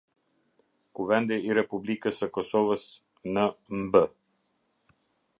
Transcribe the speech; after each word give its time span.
Kuvendi 0.99 1.37
i 1.49 1.51
Republikës 1.57 2.21
së 2.23 2.29
Kosovës: 2.37 2.85
Në 3.35 3.43
mbë. 3.83 4.01